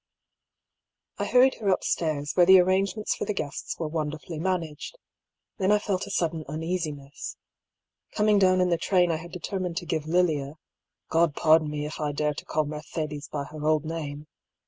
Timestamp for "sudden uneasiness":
6.09-7.37